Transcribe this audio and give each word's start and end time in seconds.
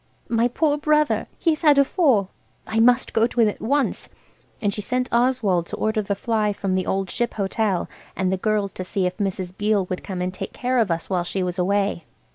My 0.29 0.47
poor 0.47 0.79
brother! 0.79 1.27
He's 1.37 1.61
had 1.61 1.77
a 1.77 1.85
fall. 1.85 2.31
I 2.65 2.79
must 2.79 3.13
go 3.13 3.27
to 3.27 3.39
him 3.39 3.47
at 3.47 3.61
once." 3.61 4.09
And 4.59 4.73
she 4.73 4.81
sent 4.81 5.07
Oswald 5.13 5.67
to 5.67 5.75
order 5.75 6.01
the 6.01 6.15
fly 6.15 6.53
from 6.53 6.73
the 6.73 6.87
Old 6.87 7.11
Ship 7.11 7.35
Hotel, 7.35 7.87
and 8.15 8.31
the 8.31 8.37
girls 8.37 8.73
to 8.73 8.83
see 8.83 9.05
if 9.05 9.17
Mrs. 9.17 9.55
Beale 9.55 9.85
would 9.91 10.03
come 10.03 10.19
and 10.19 10.33
take 10.33 10.53
care 10.53 10.79
of 10.79 10.89
us 10.89 11.07
while 11.07 11.23
she 11.23 11.43
was 11.43 11.59
away. 11.59 12.05